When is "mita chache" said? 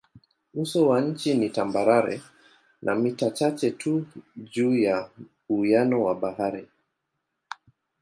2.95-3.71